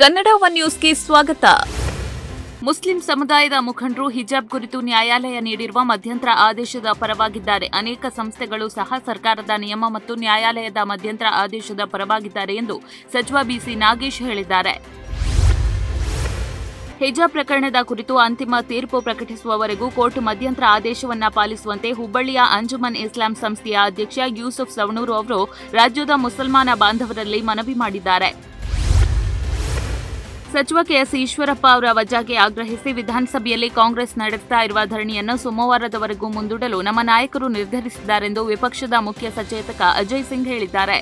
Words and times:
Kannada 0.00 0.28
one 0.46 0.54
ನ್ಯೂಸ್ಗೆ 0.56 0.90
ಸ್ವಾಗತ. 1.00 1.44
Muslim 2.66 2.98
ಸಮುದಾಯದ 3.06 3.56
ಮುಖಂಡರು 3.68 4.04
ಹಿಜಾಬ್ 4.16 4.50
ಕುರಿತು 4.52 4.78
ನ್ಯಾಯಾಲಯ 4.88 5.36
ನೀಡಿರುವ 5.46 5.80
ಮಧ್ಯಂತರ 5.90 6.30
ಆದೇಶದ 6.44 6.88
ಪರವಾಗಿದ್ದಾರೆ. 7.00 7.66
ಅನೇಕ 7.80 8.06
ಸಂಸ್ಥೆಗಳು 8.18 8.66
ಸಹ 8.76 8.98
ಸರ್ಕಾರದ 9.08 9.52
ನಿಯಮ 9.64 9.84
ಮತ್ತು 9.96 10.14
ನ್ಯಾಯಾಲಯದ 10.22 10.82
ಮಧ್ಯಂತರ 10.90 11.28
ಆದೇಶದ 11.42 11.84
ಪರವಾಗಿದ್ದಾರೆ 11.94 12.54
ಎಂದು 12.62 12.76
ಸಚಿವ 13.14 13.42
ಬಿಸಿ 13.48 13.74
ನಾಗೇಶ್ 13.84 14.20
ಹೇಳಿದ್ದಾರೆ. 14.28 14.74
ಹಿಜಾಬ್ 17.02 17.34
ಪ್ರಕರಣದ 17.36 17.80
ಕುರಿತು 17.90 18.16
ಅಂತಿಮ 18.26 18.54
ತೀರ್ಪು 18.70 19.00
ಪ್ರಕಟಿಸುವವರೆಗೂ 19.08 19.88
ಕೋರ್ಟ್ 19.98 20.20
ಮಧ್ಯಂತರ 20.28 20.66
ಆದೇಶವನ್ನ 20.76 21.28
ಪಾಲಿಸುವಂತೆ 21.38 21.90
ಹುಬ್ಬಳ್ಳಿಯ 22.00 22.42
ಅಂಜುಮನ್ 22.58 23.00
ಇಸ್ಲಾಂ 23.06 23.34
ಸಂಸ್ಥೆಯ 23.44 23.78
ಅಧ್ಯಕ್ಷ 23.88 24.18
ಯೂಸುಫ್ 24.42 24.76
ಸವಣೂರು 24.76 25.14
ಅವರು 25.20 25.40
ರಾಜ್ಯದ 25.80 26.14
ಮುಸಲ್ಮಾನ 26.26 26.68
ಬಾಂಧವರಲ್ಲಿ 26.84 27.42
ಮನವಿ 27.50 27.76
ಮಾಡಿದ್ದಾರೆ. 27.84 28.30
ಸಚಿವ 30.52 30.78
ಕೆಎಸ್ 30.88 31.14
ಈಶ್ವರಪ್ಪ 31.22 31.66
ಅವರ 31.74 31.88
ವಜಾಗೆ 31.98 32.36
ಆಗ್ರಹಿಸಿ 32.44 32.90
ವಿಧಾನಸಭೆಯಲ್ಲಿ 32.98 33.68
ಕಾಂಗ್ರೆಸ್ 33.78 34.14
ನಡೆಸ್ತಾ 34.20 34.58
ಇರುವ 34.66 34.78
ಧರಣಿಯನ್ನು 34.92 35.34
ಸೋಮವಾರದವರೆಗೂ 35.42 36.28
ಮುಂದೂಡಲು 36.36 36.78
ನಮ್ಮ 36.86 37.00
ನಾಯಕರು 37.10 37.48
ನಿರ್ಧರಿಸಿದ್ದಾರೆಂದು 37.56 38.42
ವಿಪಕ್ಷದ 38.52 38.96
ಮುಖ್ಯ 39.08 39.30
ಸಚೇತಕ 39.38 39.80
ಅಜಯ್ 40.02 40.24
ಸಿಂಗ್ 40.30 40.48
ಹೇಳಿದ್ದಾರೆ. 40.52 40.96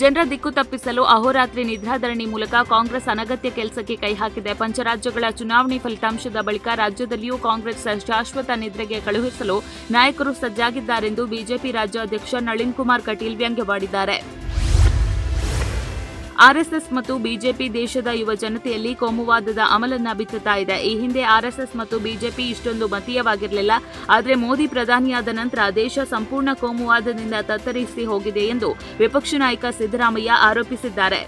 ಜನರ 0.00 0.22
ದಿಕ್ಕು 0.30 0.50
ತಪ್ಪಿಸಲು 0.58 1.04
ಅಹೋರಾತ್ರಿ 1.16 1.62
ನಿದ್ರಾಧರಣಿ 1.70 2.26
ಮೂಲಕ 2.32 2.54
ಕಾಂಗ್ರೆಸ್ 2.72 3.08
ಅನಗತ್ಯ 3.14 3.50
ಕೆಲಸಕ್ಕೆ 3.58 3.96
ಕೈ 4.02 4.12
ಹಾಕಿದೆ. 4.22 4.52
ಪಂಚರಾಜ್ಯಗಳ 4.62 5.24
ಚುನಾವಣೆ 5.40 5.78
ಫಲಿತಾಂಶದ 5.84 6.40
ಬಳಿಕ 6.48 6.68
ರಾಜ್ಯದಲ್ಲಿಯೂ 6.82 7.38
ಕಾಂಗ್ರೆಸ್ 7.48 7.86
ಶಾಶ್ವತ 8.08 8.50
ನಿದ್ರೆಗೆ 8.64 9.00
ಕಳುಹಿಸಲು 9.06 9.58
ನಾಯಕರು 9.96 10.34
ಸಜ್ಜಾಗಿದ್ದಾರೆಂದು 10.42 11.24
ಬಿಜೆಪಿ 11.34 11.72
ರಾಜ್ಯಾಧ್ಯಕ್ಷ 11.80 12.34
ನಳಿನ್ 12.50 12.76
ಕುಮಾರ್ 12.80 13.06
ಕಟೀಲ್ 13.10 13.40
ವ್ಯಂಗ್ಯವಾಡಿದ್ದಾರೆ. 13.42 14.18
ಆರ್ಎಸ್ಎಸ್ 16.46 16.88
ಮತ್ತು 16.96 17.14
ಬಿಜೆಪಿ 17.24 17.66
ದೇಶದ 17.78 18.10
ಯುವ 18.18 18.32
ಜನತೆಯಲ್ಲಿ 18.42 18.90
ಕೋಮುವಾದದ 19.00 19.62
ಅಮಲನ್ನ 19.76 20.10
ಬಿತ್ತುತ್ತಾ 20.18 20.54
ಇದೆ. 20.62 20.76
ಈ 20.90 20.92
ಹಿಂದೆ 21.00 21.22
ಆರ್ಎಸ್ಎಸ್ 21.36 21.74
ಮತ್ತು 21.80 21.96
ಬಿಜೆಪಿ 22.04 22.44
ಇಷ್ಟೊಂದು 22.52 22.86
ಮತೀಯವಾಗಿರಲಿಲ್ಲ. 22.92 23.72
ಆದರೆ 24.16 24.34
ಮೋದಿ 24.44 24.66
ಪ್ರಧಾನಿಯಾದ 24.74 25.32
ನಂತರ 25.40 25.58
ದೇಶ 25.82 25.98
ಸಂಪೂರ್ಣ 26.14 26.52
ಕೋಮುವಾದದಿಂದ 26.60 27.34
ತತ್ತರಿಸಿ 27.50 28.04
ಹೋಗಿದೆ 28.12 28.44
ಎಂದು 28.54 28.70
ವಿಪಕ್ಷ 29.02 29.34
ನಾಯಕ 29.44 29.64
ಸಿದ್ದರಾಮಯ್ಯ 29.80 30.38
ಆರೋಪಿಸಿದ್ದಾರೆ. 30.50 31.20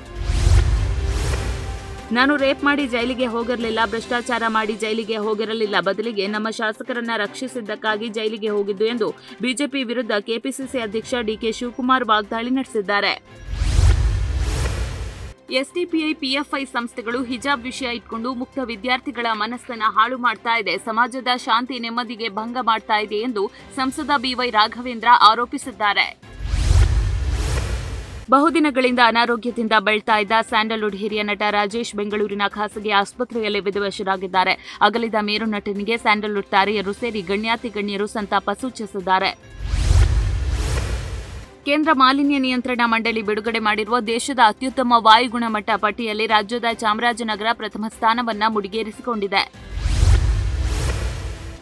ನಾನು 2.17 2.33
ರೇಪ್ 2.45 2.63
ಮಾಡಿ 2.69 2.85
ಜೈಲಿಗೆ 2.95 3.27
ಹೋಗಿರಲಿಲ್ಲ, 3.35 3.81
ಭ್ರಷ್ಟಾಚಾರ 3.91 4.45
ಮಾಡಿ 4.59 4.75
ಜೈಲಿಗೆ 4.85 5.19
ಹೋಗಿರಲಿಲ್ಲ. 5.27 5.77
ಬದಲಿಗೆ 5.89 6.25
ನಮ್ಮ 6.27 6.49
ಶಾಸಕರನ್ನ 6.61 7.11
ರಕ್ಷಿಸಿದ್ದಕ್ಕಾಗಿ 7.25 8.09
ಜೈಲಿಗೆ 8.17 8.51
ಹೋಗಿದ್ದು 8.57 8.87
ಎಂದು 8.95 9.11
ಬಿಜೆಪಿ 9.43 9.83
ವಿರುದ್ಧ 9.91 10.13
ಕೆಪಿಸಿಸಿ 10.31 10.81
ಅಧ್ಯಕ್ಷ 10.87 11.15
ಡಿಕೆ 11.29 11.53
ಶಿವಕುಮಾರ್ 11.59 12.07
ವಾಗ್ದಾಳಿ 12.13 12.51
ನಡೆಸಿದ್ದಾರೆ. 12.51 13.15
ಎಸ್ಡಿಪಿಐ 15.59 16.09
ಪಿಎಫ್ಐ 16.21 16.65
ಸಂಸ್ಥೆಗಳು 16.65 17.21
ಹಿಜಾಬ್ 17.31 17.63
ವಿಷಯ 17.63 17.89
ಇಟ್ಕೊಂಡು 17.97 18.35
ಮುಕ್ತ 18.41 18.59
ವಿದ್ಯಾರ್ಥಿಗಳ 18.65 19.27
ಮನಸ್ಸನ್ನು 19.33 19.89
ಹಾಳು 19.97 20.17
ಮಾಡ್ತಾ 20.19 20.55
ಇದೆ. 20.61 20.75
ಸಮಾಜದ 20.79 21.31
ಶಾಂತಿ 21.37 21.79
ನೆಮ್ಮದಿಗೆ 21.79 22.29
ಭಂಗ 22.29 22.57
ಮಾಡ್ತಾ 22.63 22.99
ಇದೆ 23.07 23.19
ಎಂದು 23.29 23.43
ಸಂಸದ 23.77 24.11
ಬಿವೈ 24.17 24.51
ರಾಘವೇಂದ್ರ 24.51 25.09
ಆರೋಪಿಸಿದ್ದಾರೆ. 25.31 26.07
ಬಹುದಿನಗಳಿಂದ 28.31 29.01
ಅನಾರೋಗ್ಯದಿಂದ 29.07 29.73
ಬೆಳ್ತಾ 29.87 30.17
ಇದ್ದ 30.19 30.33
ಸ್ಯಾಂಡಲ್ವುಡ್ 30.49 30.97
ಹಿರಿಯ 30.97 31.23
ನಟ 31.23 31.43
ರಾಜೇಶ್ 31.51 31.97
ಬೆಂಗಳೂರಿನ 31.97 32.43
ಖಾಸಗಿ 32.49 32.91
ಆಸ್ಪತ್ರೆಯಲ್ಲಿ 32.91 33.61
ವಿಧಿವಶರಾಗಿದ್ದಾರೆ. 33.61 34.53
ಅಗಲಿದ 34.81 35.15
ಮೇರು 35.21 35.47
ನಟನಿಗೆ 35.47 35.97
ಸ್ಯಾಂಡಲ್ವುಡ್ 35.97 36.47
ತಾರೆಯರು 36.47 36.93
ಸೇರಿ 36.93 37.23
ಗಣ್ಯಾತಿ 37.23 37.69
ಗಣ್ಯರು 37.69 38.07
ಸಂತಾಪ 38.07 38.51
ಸೂಚಿಸಿದ್ದಾರೆ. 38.61 39.50
ಕೇಂದ್ರ 41.67 41.91
ಮಾಲಿನ್ಯ 42.03 42.37
ನಿಯಂತ್ರಣ 42.45 42.83
ಮಂಡಳಿ 42.93 43.23
ಬಿಡುಗಡೆ 43.29 43.61
ಮಾಡಿರುವ 43.67 43.97
ದೇಶದ 44.13 44.41
ಅತ್ಯುತ್ತಮ 44.51 44.93
ವಾಯು 45.07 45.29
ಗುಣಮಟ್ಟ 45.35 45.71
ಪಟ್ಟಿಯಲ್ಲಿ 45.83 46.27
ರಾಜ್ಯದ 46.33 46.69
ಚಾಮರಾಜನಗರ 46.83 47.49
ಪ್ರಥಮ 47.61 47.85
ಸ್ಥಾನವನ್ನು 47.97 48.47
ಮುಡಿಗೇರಿಸಿಕೊಂಡಿದೆ. 48.55 49.43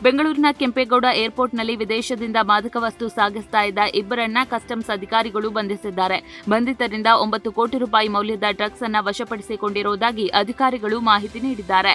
ಬೆಂಗಳೂರಿನ 0.03 0.51
ಕೆಂಪೇಗೌಡ 0.59 1.07
ಏರ್ಪೋರ್ಟ್ನಲ್ಲಿ 1.23 1.75
ವಿದೇಶದಿಂದ 1.81 2.39
ಮಾದಕ 2.51 2.77
ವಸ್ತು 2.85 3.09
ಸಾಗಿಸ್ತಾ 3.17 3.63
ಇದ್ದ 3.71 3.79
ಇಬ್ಬರನ್ನ 4.01 4.39
ಕಸ್ಟಮ್ಸ್ 4.53 4.91
ಅಧಿಕಾರಿಗಳು 4.97 5.49
ಬಂಧಿಸಿದ್ದಾರೆ. 5.57 6.19
ಬಂಧಿತರಿಂದ 6.53 7.09
ಒಂಬತ್ತು 7.25 7.53
ಕೋಟಿ 7.59 7.79
ರೂಪಾಯಿ 7.85 8.11
ಮೌಲ್ಯದ 8.17 8.49
ಡ್ರಗ್ಸ್ 8.61 8.85
ಅನ್ನು 8.89 9.01
ವಶಪಡಿಸಿಕೊಂಡಿರುವುದಾಗಿ 9.09 10.27
ಅಧಿಕಾರಿಗಳು 10.43 10.99
ಮಾಹಿತಿ 11.11 11.41
ನೀಡಿದ್ದಾರೆ. 11.49 11.95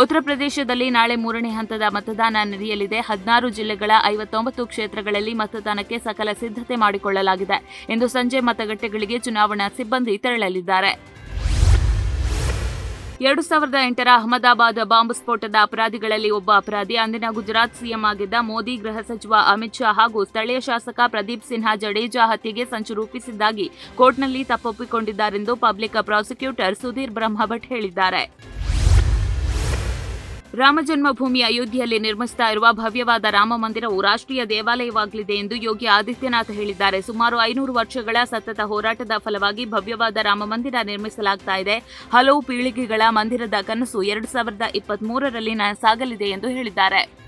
ಉತ್ತರ 0.00 0.18
ಪ್ರದೇಶದಲ್ಲಿ 0.26 0.86
ನಾಳೆ 0.94 1.14
ಮೂರನೇ 1.22 1.48
ಹಂತದ 1.56 1.86
ಮತದಾನ 1.94 2.36
ನಡೆಯಲಿದೆ. 2.52 2.98
ಹದಿನಾರು 3.08 3.48
ಜಿಲ್ಲೆಗಳ 3.56 3.92
ಐವತ್ತೊಂಬತ್ತು 4.12 4.62
ಕ್ಷೇತ್ರಗಳಲ್ಲಿ 4.70 5.32
ಮತದಾನಕ್ಕೆ 5.40 5.96
ಸಕಲ 6.06 6.28
ಸಿದ್ಧತೆ 6.42 6.76
ಮಾಡಿಕೊಳ್ಳಲಾಗಿದೆ. 6.82 7.58
ಇಂದು 7.94 8.06
ಸಂಜೆ 8.14 8.40
ಮತಗಟ್ಟೆಗಳಿಗೆ 8.48 9.16
ಚುನಾವಣಾ 9.26 9.66
ಸಿಬ್ಬಂದಿ 9.78 10.14
ತೆರಳಲಿದ್ದಾರೆ. 10.26 10.92
ಎರಡು 13.26 13.42
ಸಾವಿರದ 13.48 13.80
ಎಂಟರ 13.88 14.08
ಅಹಮದಾಬಾದ್ 14.20 14.80
ಬಾಂಬ್ 14.92 15.14
ಸ್ಫೋಟದ 15.18 15.56
ಅಪರಾಧಿಗಳಲ್ಲಿ 15.66 16.30
ಒಬ್ಬ 16.38 16.50
ಅಪರಾಧಿ, 16.60 16.96
ಅಂದಿನ 17.02 17.26
ಗುಜರಾತ್ 17.38 17.76
ಸಿಎಂ 17.80 18.04
ಆಗಿದ್ದ 18.10 18.36
ಮೋದಿ 18.48 18.74
ಗೃಹ 18.84 19.00
ಸಚಿವ 19.10 19.34
ಅಮಿತ್ 19.52 19.78
ಶಾ 19.80 19.92
ಹಾಗೂ 19.98 20.22
ಸ್ಥಳೀಯ 20.30 20.60
ಶಾಸಕ 20.68 21.00
ಪ್ರದೀಪ್ 21.14 21.46
ಸಿನ್ಹಾ 21.50 21.74
ಜಡೇಜಾ 21.84 22.24
ಹತ್ಯೆಗೆ 22.32 22.66
ಸಂಚು 22.72 22.94
ರೂಪಿಸಿದ್ದಾಗಿ 23.00 23.68
ಕೋರ್ಟ್ನಲ್ಲಿ 24.00 24.42
ತಪ್ಪೊಪ್ಪಿಕೊಂಡಿದ್ದಾರೆಂದು 24.52 25.54
ಪಬ್ಲಿಕ್ 25.66 26.00
ಪ್ರಾಸಿಕ್ಯೂಟರ್ 26.10 26.80
ಸುಧೀರ್ 26.82 27.14
ಬ್ರಹ್ಮಭಟ್ 27.20 27.68
ಹೇಳಿದ್ದಾರೆ. 27.74 28.24
ರಾಮ 30.60 30.78
ಜನ್ಮಭೂಮಿ 30.82 31.40
ಅಯೋಧ್ಯೆಯಲ್ಲಿ 31.42 31.98
ನಿರ್ಮಿಸ್ತಾ 31.98 32.46
ಇರುವ 32.50 32.66
ಭವ್ಯವಾದ 32.72 33.26
ರಾಮ 33.30 33.52
ಮಂದಿರವು 33.56 34.02
ರಾಷ್ಟ್ರೀಯ 34.02 34.44
ದೇವಾಲಯವಾಗಲಿದೆ 34.44 35.34
ಎಂದು 35.34 35.54
ಯೋಗಿ 35.54 35.86
ಆದಿತ್ಯನಾಥ್ 35.86 36.50
ಹೇಳಿದ್ದಾರೆ. 36.50 36.98
ಸುಮಾರು 37.02 37.36
ಐನೂರು 37.42 37.72
ವರ್ಷಗಳ 37.72 38.16
ಸತತ 38.24 38.60
ಹೋರಾಟದ 38.60 39.16
ಫಲವಾಗಿ 39.18 39.64
ಭವ್ಯವಾದ 39.66 40.16
ರಾಮ 40.22 40.42
ಮಂದಿರ 40.44 40.74
ನಿರ್ಮಿಸಲಾಗ್ತಾ 40.84 41.56
ಇದೆ. 41.56 41.78
ಹಲವು 42.12 42.42
ಪೀಳಿಗೆಗಳ 42.42 43.02
ಮಂದಿರದ 43.08 43.54
ಕನಸು 43.62 44.02
ಎರಡು 44.02 44.26
ಸಾವಿರದ 44.26 44.62
ಇಪ್ಪತ್ಮೂರರಲ್ಲಿ 44.74 45.56
ಸಾಗಲಿದೆ 45.80 46.30
ಎಂದು 46.36 46.48
ಹೇಳಿದ್ದಾರೆ. 46.48 47.21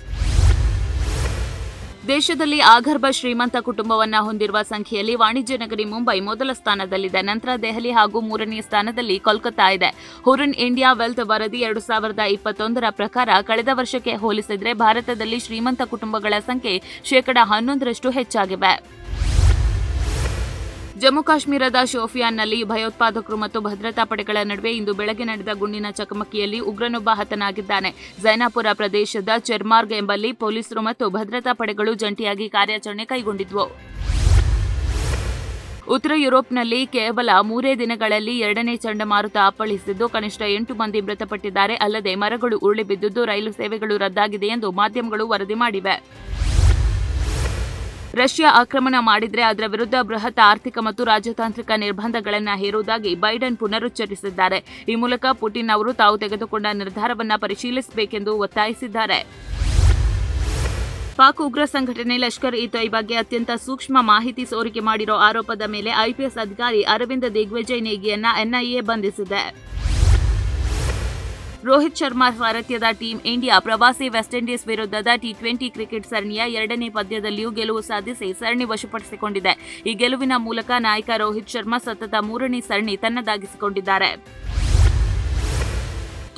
ದೇಶದಲ್ಲಿ 2.08 2.60
ಆಗರ್ಭ 2.60 3.06
ಶ್ರೀಮಂತ 3.10 3.56
ಕುಟುಂಬವನ್ನ 3.56 4.14
ಹೊಂದಿರುವ 4.18 4.62
ಸಂಖ್ಯೆಯಲ್ಲಿ 4.62 5.14
ವಾಣಿಜ್ಯ 5.14 5.56
ನಗರಿ 5.56 5.84
ಮುಂಬೈ 5.84 6.20
ಮೊದಲ 6.20 6.50
ಸ್ಥಾನದಲ್ಲಿದೆ. 6.52 7.22
ನಂತರ 7.22 7.48
ದೆಹಲಿ 7.62 7.90
ಹಾಗೂ 7.90 8.20
ಮೂರನೇ 8.20 8.60
ಸ್ಥಾನದಲ್ಲಿ 8.60 9.18
ಕೋಲ್ಕತ್ತಾ 9.18 9.68
ಇದೆ. 9.70 9.90
ಹುರನ್ 10.24 10.54
ಇಂಡಿಯಾ 10.54 10.92
ವೆಲ್ತ್ 10.92 11.20
ವರದಿ 11.20 11.58
ಎರಡು 11.58 11.80
ಸಾವಿರದ 11.80 12.18
ಇಪ್ಪತ್ತೊಂದರ 12.18 12.84
ಪ್ರಕಾರ 12.90 13.28
ಕಳೆದ 13.42 13.68
ವರ್ಷಕ್ಕೆ 13.72 14.14
ಹೋಲಿಸಿದರೆ 14.14 14.74
ಭಾರತದಲ್ಲಿ 14.74 15.40
ಶ್ರೀಮಂತ 15.40 15.82
ಕುಟುಂಬಗಳ 15.82 16.34
ಸಂಖ್ಯೆ 16.46 16.82
ಶೇಕಡಾ 17.04 17.44
ಹನ್ನೊಂದರಷ್ಟು 17.44 18.10
ಹೆಚ್ಚಾಗಿವೆ. 18.10 19.03
ಜಮ್ಮು 21.04 21.22
ಕಾಶ್ಮೀರದ 21.28 21.78
ಶೋಫಿಯಾನ್ನಲ್ಲಿ 21.92 22.58
ಭಯೋತ್ಪಾದಕರು 22.70 23.36
ಮತ್ತು 23.42 23.58
ಭದ್ರತಾ 23.66 24.04
ಪಡೆಗಳ 24.10 24.38
ನಡುವೆ 24.50 24.70
ಇಂದು 24.76 24.92
ಬೆಳಗ್ಗೆ 24.98 25.24
ನಡೆದ 25.30 25.52
ಗುಂಡಿನ 25.62 25.88
ಚಕಮಕಿಯಲ್ಲಿ 25.98 26.58
ಉಗ್ರನೊಬ್ಬ 26.70 27.10
ಹತನಾಗಿದ್ದಾನೆ. 27.20 27.90
ಜೈನಾಪುರ 28.22 28.68
ಪ್ರದೇಶದ 28.80 29.28
ಚೆರ್ಮಾರ್ಗ್ 29.48 29.92
ಎಂಬಲ್ಲಿ 29.98 30.30
ಪೊಲೀಸರು 30.42 30.82
ಮತ್ತು 30.88 31.06
ಭದ್ರತಾ 31.16 31.52
ಪಡೆಗಳು 31.60 31.92
ಜಂಟಿಯಾಗಿ 32.02 32.46
ಕಾರ್ಯಾಚರಣೆ 32.56 33.04
ಕೈಗೊಂಡಿದ್ವು. 33.12 33.66
ಉತ್ತರ 35.94 36.12
ಯುರೋಪ್ನಲ್ಲಿ 36.24 36.80
ಕೇವಲ 36.96 37.30
ಮೂರೇ 37.50 37.72
ದಿನಗಳಲ್ಲಿ 37.82 38.34
ಎರಡನೇ 38.46 38.76
ಚಂಡಮಾರುತ 38.84 39.36
ಅಪ್ಪಳಿಸಿದ್ದು, 39.50 40.06
ಕನಿಷ್ಠ 40.14 40.42
ಎಂಟು 40.56 40.74
ಮಂದಿ 40.82 41.00
ಮೃತಪಟ್ಟಿದ್ದಾರೆ. 41.08 41.74
ಅಲ್ಲದೆ 41.86 42.14
ಮರಗಳು 42.22 42.58
ಉರುಳಿ 42.66 42.86
ಬಿದ್ದಿದ್ದು, 42.92 43.24
ರೈಲು 43.32 43.52
ಸೇವೆಗಳು 43.60 43.96
ರದ್ದಾಗಿದೆ 44.04 44.50
ಎಂದು 44.56 44.70
ಮಾಧ್ಯಮಗಳು 44.80 45.26
ವರದಿ 45.34 45.58
ಮಾಡಿವೆ. 45.64 45.96
ರಷ್ಯಾ 48.20 48.48
ಆಕ್ರಮಣ 48.60 48.96
ಮಾಡಿದ್ರೆ 49.08 49.42
ಅದರ 49.42 49.64
ವಿರುದ್ಧ 49.74 49.96
ಬೃಹತ್ 50.08 50.40
ಆರ್ಥಿಕ 50.50 50.78
ಮತ್ತು 50.86 51.04
ರಾಜತಾಂತ್ರಿಕ 51.04 51.70
ನಿರ್ಬಂಧಗಳನ್ನು 51.84 52.54
ಹೇರುವುದಾಗಿ 52.60 53.14
ಬೈಡನ್ 53.14 53.56
ಪುನರುಚ್ಚರಿಸಿದ್ದಾರೆ. 53.62 54.58
ಈ 54.88 54.94
ಮೂಲಕ 54.94 55.24
ಪುಟಿನ್ 55.40 55.72
ಅವರು 55.76 55.92
ತಾವು 55.92 56.18
ತೆಗೆದುಕೊಂಡ 56.24 56.66
ನಿರ್ಧಾರವನ್ನು 56.72 57.40
ಪರಿಶೀಲಿಸಬೇಕೆಂದು 57.40 58.34
ಒತ್ತಾಯಿಸಿದ್ದಾರೆ. 58.38 59.18
ಪಾಕ್ 61.18 61.40
ಉಗ್ರ 61.40 61.64
ಸಂಘಟನೆ 61.64 62.16
ಲಷ್ಕರ್ 62.18 62.54
ಇ 62.54 62.88
ಬಗ್ಗೆ 62.96 63.14
ಅತ್ಯಂತ 63.14 63.50
ಸೂಕ್ಷ್ಮ 63.66 63.96
ಮಾಹಿತಿ 64.12 64.44
ಸೋರಿಕೆ 64.46 64.80
ಮಾಡಿರೋ 64.80 65.16
ಆರೋಪದ 65.28 65.62
ಮೇಲೆ 65.74 65.90
ಐಪಿಎಸ್ 66.08 66.38
ಅಧಿಕಾರಿ 66.38 66.82
ಅರವಿಂದ್ 66.94 67.28
ದಿಗ್ವಿಜಯ್ 67.34 67.86
ನೇಗಿಯನ್ನ 67.90 68.26
ಎನ್ಐಎ 68.40 68.80
ಬಂಧಿಸಿದೆ. 68.80 69.42
ರೋಹಿತ್ 71.66 72.00
ಶರ್ಮಾ 72.00 72.26
ಸಾರಥ್ಯದ 72.38 72.86
ಟೀಂ 73.00 73.18
ಇಂಡಿಯಾ 73.32 73.56
ಪ್ರವಾಸಿ 73.66 74.06
ವೆಸ್ಟ್ 74.16 74.34
ಇಂಡೀಸ್ 74.38 74.64
ವಿರುದ್ಧದ 74.70 75.10
ಟಿ 75.22 75.30
ಟ್ವೆಂಟಿ 75.38 75.68
ಕ್ರಿಕೆಟ್ 75.76 76.08
ಸರಣಿಯ 76.10 76.42
ಎರಡನೇ 76.58 76.88
ಪಂದ್ಯದಲ್ಲಿಯೂ 76.96 77.50
ಗೆಲುವು 77.58 77.82
ಸಾಧಿಸಿ 77.88 78.28
ಸರಣಿ 78.40 78.66
ವಶಪಡಿಸಿಕೊಂಡಿದೆ. 78.72 79.52
ಈ 79.90 79.94
ಗೆಲುವಿನ 80.02 80.34
ಮೂಲಕ 80.48 80.70
ನಾಯಕ 80.88 81.10
ರೋಹಿತ್ 81.22 81.54
ಶರ್ಮಾ 81.54 81.78
ಸತತ 81.86 82.14
ಮೂರನೇ 82.28 82.60
ಸರಣಿ 82.68 82.96
ತನ್ನದಾಗಿಸಿಕೊಂಡಿದ್ದಾರೆ. 83.04 84.10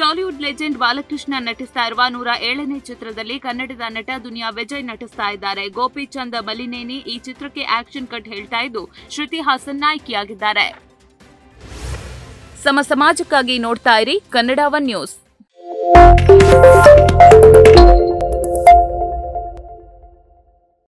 ಟಾಲಿವುಡ್ 0.00 0.42
ಲೆಜೆಂಡ್ 0.46 0.80
ಬಾಲಕೃಷ್ಣ 0.84 1.34
ನಟಿಸ್ತಾ 1.48 1.84
ಇರುವ 1.90 2.02
ನೂರ 2.14 2.30
ಏಳನೇ 2.48 2.80
ಚಿತ್ರದಲ್ಲಿ 2.88 3.36
ಕನ್ನಡದ 3.46 3.84
ನಟ 3.98 4.10
ದುನಿಯಾ 4.24 4.48
ವಿಜಯ್ 4.58 4.88
ನಟಿಸ್ತಾ 4.92 5.28
ಇದ್ದಾರೆ. 5.36 5.66
ಗೋಪಿಚಂದ್ 5.78 6.40
ಮಲಿನೇನಿ 6.48 6.98
ಈ 7.14 7.18
ಚಿತ್ರಕ್ಕೆ 7.28 7.64
ಆಕ್ಷನ್ 7.80 8.10
ಕಟ್ 8.14 8.32
ಹೇಳ್ತಾ 8.34 8.62
ಇದ್ದು, 8.68 8.84
ಶ್ರುತಿ 9.14 9.40
ಹಾಸನ್ 9.48 9.82
ನಾಯಕಿಯಾಗಿದ್ದಾರೆ. 9.86 10.68
ಸಮ 12.64 12.78
ಸಮಾಜಕ್ಕಾಗಿ 12.92 13.56
ನೋಡ್ತಾ 13.66 13.94
ಇರಿ 14.02 14.16
ಕನ್ನಡ 14.34 14.60
ಒನ್ 14.76 14.86
ನ್ಯೂಸ್. 14.92 15.14